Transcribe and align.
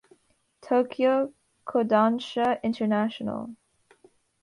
Tokyo: 0.61 1.31
Kodansha 1.63 2.59
International. 2.63 3.51